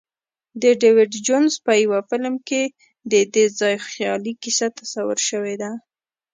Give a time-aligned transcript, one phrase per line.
[0.61, 2.63] د ډیویډ جونز په یوه فلم کې
[3.13, 5.71] ددې ځای خیالي کیسه تصویر شوې ده.